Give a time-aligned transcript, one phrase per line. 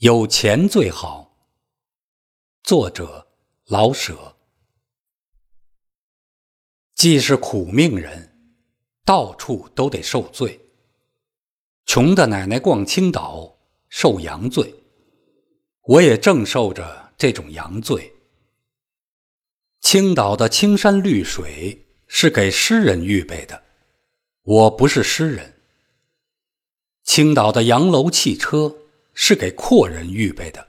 [0.00, 1.36] 有钱最好。
[2.62, 3.28] 作者
[3.66, 4.34] 老舍。
[6.94, 8.56] 既是苦命人，
[9.04, 10.58] 到处都得受罪。
[11.84, 13.58] 穷的奶奶逛青岛
[13.90, 14.74] 受洋罪，
[15.82, 18.10] 我也正受着这种洋罪。
[19.82, 23.62] 青岛的青山绿水是给诗人预备的，
[24.44, 25.60] 我不是诗人。
[27.02, 28.78] 青岛的洋楼汽车。
[29.14, 30.68] 是给阔人预备的。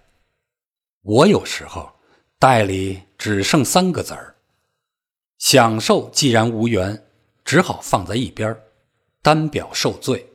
[1.02, 1.92] 我有时候
[2.38, 4.36] 袋里只剩三个子儿，
[5.38, 7.08] 享受既然无缘，
[7.44, 8.56] 只好放在一边
[9.22, 10.28] 单表受罪。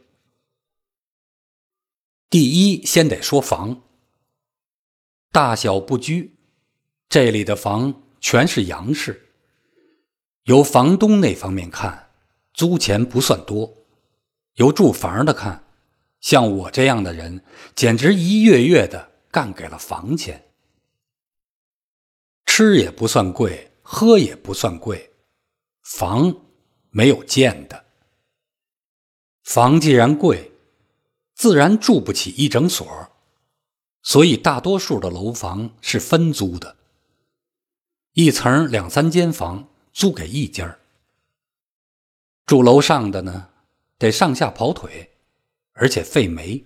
[2.28, 3.82] 第一，先得说房，
[5.30, 6.36] 大小不拘，
[7.08, 9.30] 这里的房全是洋式。
[10.44, 12.10] 由房东那方面看，
[12.52, 13.84] 租钱不算多；
[14.54, 15.65] 由住房的看。
[16.26, 17.44] 像我这样的人，
[17.76, 20.44] 简直一月月的干给了房钱。
[22.44, 25.12] 吃也不算贵，喝也不算贵，
[25.84, 26.34] 房
[26.90, 27.84] 没有建的。
[29.44, 30.50] 房既然贵，
[31.36, 32.84] 自然住不起一整所，
[34.02, 36.76] 所以大多数的楼房是分租的，
[38.14, 40.76] 一层两三间房租给一家
[42.44, 43.50] 住楼上的呢，
[43.96, 45.12] 得上下跑腿。
[45.78, 46.64] 而且费煤，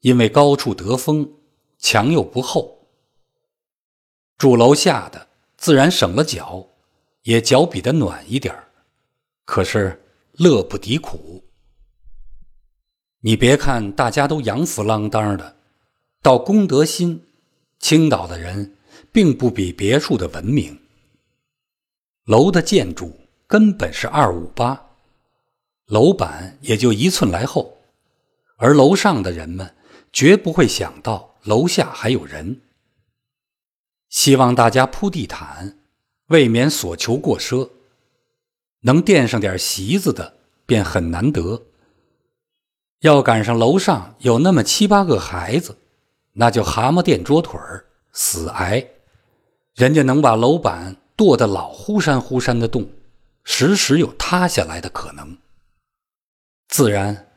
[0.00, 1.32] 因为高处得风，
[1.78, 2.88] 墙又不厚。
[4.36, 6.66] 住楼下的自然省了脚，
[7.22, 8.52] 也脚比得暖一点
[9.44, 10.02] 可是
[10.32, 11.44] 乐不敌苦。
[13.20, 15.56] 你别看大家都洋服啷当的，
[16.20, 17.24] 到公德心，
[17.78, 18.76] 青岛的人
[19.12, 20.80] 并不比别处的文明。
[22.24, 23.14] 楼的建筑
[23.46, 24.90] 根本是二五八，
[25.86, 27.79] 楼板也就一寸来厚。
[28.60, 29.74] 而楼上的人们
[30.12, 32.60] 绝不会想到楼下还有人。
[34.10, 35.78] 希望大家铺地毯，
[36.26, 37.70] 未免所求过奢。
[38.80, 40.34] 能垫上点席子的
[40.66, 41.62] 便很难得。
[43.00, 45.78] 要赶上楼上有那么七八个孩子，
[46.34, 48.86] 那就蛤蟆垫桌腿儿，死挨。
[49.74, 52.90] 人家能把楼板剁得老忽闪忽闪的动，
[53.42, 55.38] 时时有塌下来的可能。
[56.68, 57.29] 自然。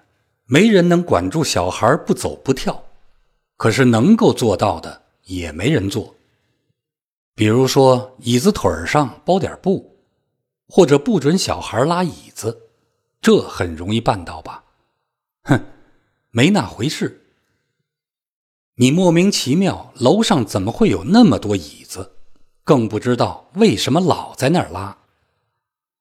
[0.45, 2.83] 没人能管住小孩不走不跳，
[3.57, 6.15] 可是能够做到的也没人做。
[7.35, 9.97] 比如说，椅子腿上包点布，
[10.67, 12.69] 或者不准小孩拉椅子，
[13.21, 14.63] 这很容易办到吧？
[15.43, 15.59] 哼，
[16.29, 17.21] 没那回事。
[18.75, 22.11] 你莫名其妙，楼上怎么会有那么多椅子？
[22.63, 24.97] 更不知道为什么老在那儿拉。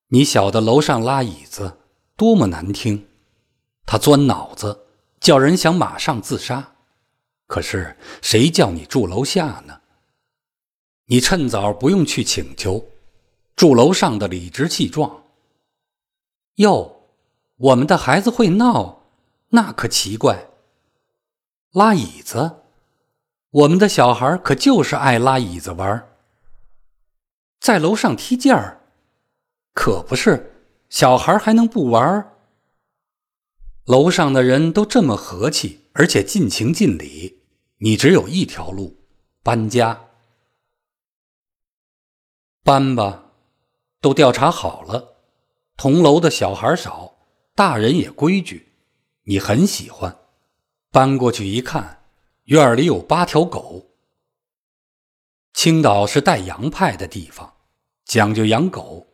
[0.09, 1.79] 你晓得楼上拉椅子
[2.17, 3.07] 多么难听。
[3.85, 4.87] 他钻脑子，
[5.21, 6.75] 叫人想马上自杀。
[7.47, 9.81] 可是谁叫你住楼下呢？
[11.07, 12.89] 你趁早不用去请求，
[13.55, 15.25] 住楼上的理直气壮。
[16.57, 17.09] 哟，
[17.57, 19.03] 我们的孩子会闹，
[19.49, 20.49] 那可奇怪。
[21.73, 22.63] 拉椅子，
[23.51, 26.09] 我们的小孩可就是爱拉椅子玩。
[27.61, 28.81] 在楼上踢毽儿，
[29.75, 30.55] 可不是，
[30.89, 32.32] 小孩还能不玩？
[33.87, 37.43] 楼上的人都这么和气，而且尽情尽礼，
[37.79, 38.97] 你只有一条路：
[39.43, 40.09] 搬家。
[42.63, 43.33] 搬吧，
[44.01, 45.17] 都调查好了，
[45.77, 47.17] 同楼的小孩少，
[47.57, 48.73] 大人也规矩，
[49.25, 50.17] 你很喜欢。
[50.93, 52.05] 搬过去一看，
[52.45, 53.89] 院里有八条狗。
[55.55, 57.53] 青岛是带洋派的地方，
[58.05, 59.09] 讲究养狗，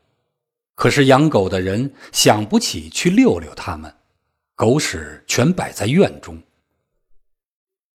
[0.74, 3.94] 可是养狗的人想不起去遛遛它们。
[4.58, 6.42] 狗屎全摆在院中，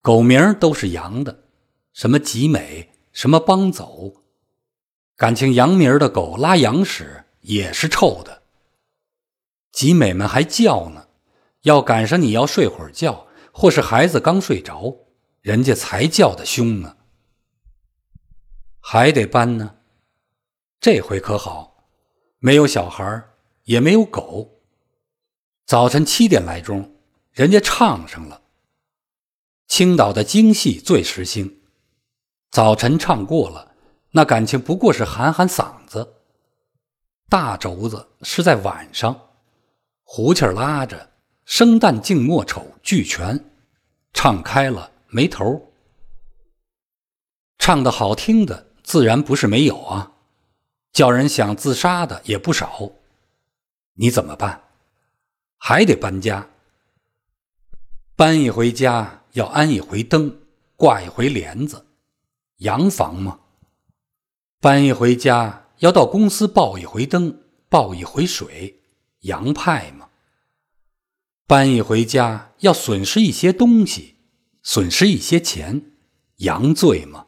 [0.01, 1.43] 狗名都是洋的，
[1.91, 4.23] 什么吉美，什么帮走，
[5.17, 8.43] 感情洋名的狗拉洋屎也是臭的。
[9.73, 11.09] 吉美们还叫呢，
[11.63, 14.95] 要赶上你要睡会儿觉，或是孩子刚睡着，
[15.41, 16.95] 人家才叫的凶呢。
[18.79, 19.79] 还得搬呢，
[20.79, 21.89] 这回可好，
[22.39, 23.21] 没有小孩，
[23.65, 24.52] 也没有狗。
[25.73, 26.93] 早晨七点来钟，
[27.31, 28.43] 人家唱上了。
[29.65, 31.61] 青岛的京戏最时兴，
[32.51, 33.71] 早晨唱过了，
[34.11, 36.13] 那感情不过是喊喊嗓子。
[37.27, 39.19] 大轴子是在晚上，
[40.03, 41.09] 胡气拉着，
[41.43, 43.43] 生旦净末丑俱全，
[44.13, 45.73] 唱开了没头。
[47.57, 50.11] 唱的好听的自然不是没有啊，
[50.91, 52.91] 叫人想自杀的也不少。
[53.95, 54.62] 你怎么办？
[55.65, 56.49] 还得搬家，
[58.17, 60.41] 搬一回家要安一回灯，
[60.75, 61.87] 挂一回帘子，
[62.57, 63.39] 洋房吗？
[64.59, 68.81] 搬一回家要到公司报一回灯，报一回水，
[69.21, 70.09] 洋派吗？
[71.47, 74.17] 搬一回家要损失一些东西，
[74.63, 75.93] 损失一些钱，
[76.39, 77.27] 洋罪吗？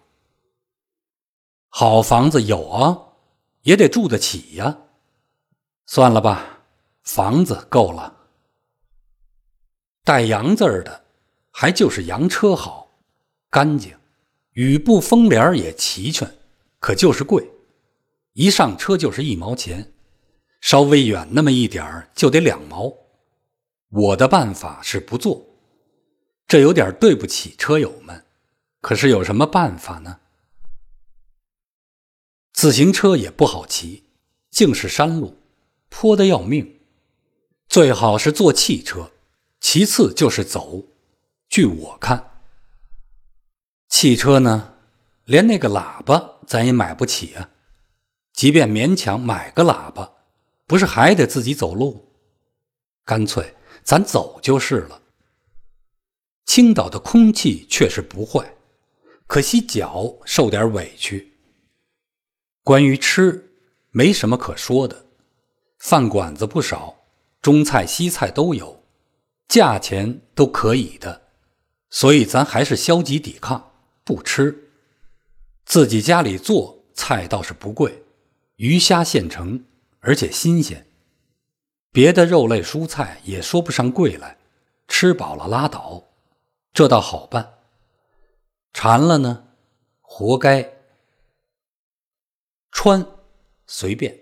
[1.69, 3.13] 好房子有啊，
[3.61, 4.77] 也得住得起呀。
[5.85, 6.65] 算了吧，
[7.01, 8.14] 房子够了。
[10.05, 11.03] 带“洋”字儿的，
[11.49, 12.91] 还就是洋车好，
[13.49, 13.97] 干净，
[14.51, 16.31] 雨布风帘也齐全，
[16.79, 17.49] 可就是贵，
[18.33, 19.91] 一上车就是一毛钱，
[20.61, 22.93] 稍微远那么一点儿就得两毛。
[23.89, 25.43] 我的办法是不做，
[26.45, 28.25] 这有点对不起车友们，
[28.81, 30.19] 可是有什么办法呢？
[32.53, 34.03] 自行车也不好骑，
[34.51, 35.35] 竟是山路，
[35.89, 36.79] 坡的要命，
[37.67, 39.09] 最好是坐汽车。
[39.67, 40.83] 其次就是走，
[41.49, 42.39] 据我看，
[43.89, 44.75] 汽车呢，
[45.23, 47.49] 连那个喇叭咱也买不起啊。
[48.31, 50.17] 即便勉强买个喇叭，
[50.67, 52.11] 不是还得自己走路？
[53.03, 55.01] 干脆咱走就是了。
[56.45, 58.55] 青岛的空气确实不坏，
[59.25, 61.33] 可惜脚受点委屈。
[62.63, 63.55] 关于吃，
[63.89, 65.07] 没什么可说的，
[65.79, 66.95] 饭馆子不少，
[67.41, 68.84] 中菜西菜都有。
[69.47, 71.21] 价钱都可以的，
[71.89, 73.71] 所以咱还是消极抵抗，
[74.03, 74.69] 不吃。
[75.65, 78.03] 自己家里做菜倒是不贵，
[78.57, 79.65] 鱼虾现成，
[79.99, 80.85] 而且新鲜。
[81.91, 84.37] 别的肉类蔬菜也说不上贵来，
[84.87, 86.03] 吃饱了拉倒，
[86.73, 87.53] 这倒好办。
[88.73, 89.47] 馋了呢，
[90.01, 90.73] 活该。
[92.71, 93.05] 穿
[93.65, 94.19] 随便，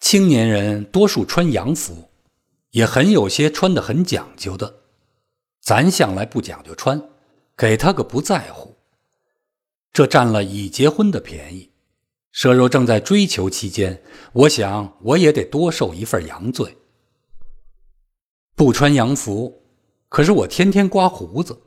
[0.00, 2.10] 青年人多数穿洋服。
[2.76, 4.80] 也很有些穿的很讲究的，
[5.62, 7.02] 咱向来不讲究穿，
[7.56, 8.76] 给他个不在乎。
[9.94, 11.70] 这占了已结婚的便宜。
[12.34, 14.02] 佘若正在追求期间，
[14.34, 16.76] 我想我也得多受一份洋罪。
[18.54, 19.62] 不穿洋服，
[20.10, 21.58] 可是我天天刮胡子，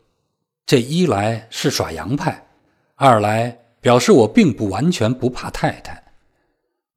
[0.67, 2.47] 这一来是耍洋派，
[2.93, 6.13] 二来表示我并不完全不怕太太。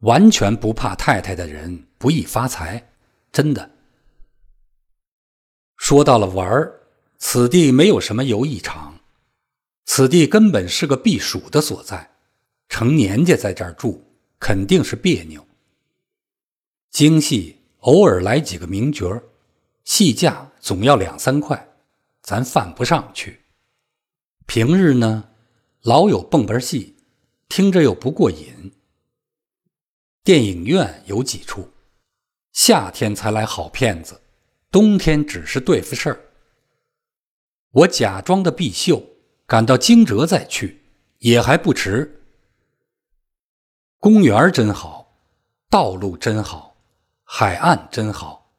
[0.01, 2.91] 完全不怕太太的人不易发财，
[3.33, 3.71] 真的。
[5.83, 6.81] 说到了玩儿，
[7.19, 9.01] 此地没有什么游艺场，
[9.85, 12.09] 此地根本是个避暑的所在。
[12.69, 14.01] 成年家在这儿住，
[14.39, 15.45] 肯定是别扭。
[16.93, 19.25] 京戏偶尔来几个名角儿
[19.83, 21.69] 戏价总要两三块，
[22.23, 23.41] 咱犯不上去。
[24.47, 25.31] 平日呢，
[25.81, 26.95] 老有蹦本戏，
[27.49, 28.73] 听着又不过瘾。
[30.23, 31.69] 电影院有几处，
[32.53, 34.22] 夏天才来好片子。
[34.73, 36.19] 冬天只是对付事儿。
[37.73, 39.07] 我假装的必秀，
[39.47, 40.81] 赶到惊蛰再去
[41.19, 42.23] 也还不迟。
[43.99, 45.15] 公园真好，
[45.69, 46.75] 道路真好，
[47.23, 48.51] 海岸真好。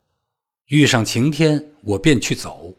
[0.68, 2.76] 遇上晴天，我便去走，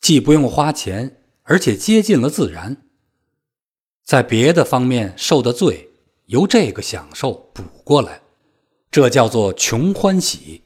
[0.00, 2.78] 既不用花钱，而且接近了自然。
[4.02, 5.90] 在别的方面受的罪，
[6.26, 8.22] 由这个享受补过来，
[8.90, 10.62] 这叫做穷欢喜。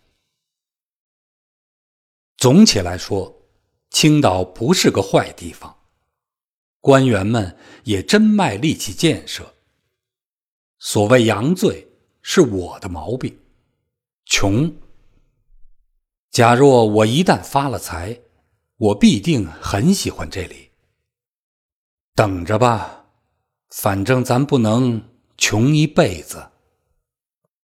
[2.47, 3.43] 总体来说，
[3.91, 5.79] 青岛不是个坏地方，
[6.81, 9.53] 官员们也真卖力气建设。
[10.79, 11.89] 所谓洋罪
[12.23, 13.37] 是我的毛病，
[14.27, 14.73] 穷。
[16.31, 18.21] 假若我一旦发了财，
[18.77, 20.71] 我必定很喜欢这里。
[22.15, 23.07] 等着吧，
[23.71, 25.03] 反正咱不能
[25.37, 26.49] 穷一辈子。